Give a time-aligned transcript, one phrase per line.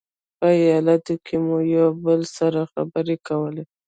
[0.37, 3.63] په ایټالوي کې مو یو له بل سره خبرې کولې.